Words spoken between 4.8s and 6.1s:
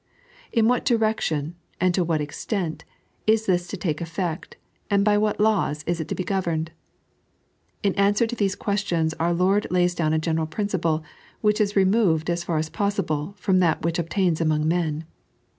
and by what laws is it